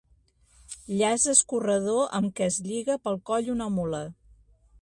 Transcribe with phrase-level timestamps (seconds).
[1.01, 4.05] Llaç escorredor amb què es lliga pel coll una mula.